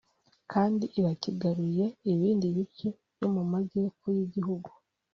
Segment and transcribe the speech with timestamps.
[0.51, 4.69] kandi irakigaruriye ibindi bice byo mu majyepfo y’igihugu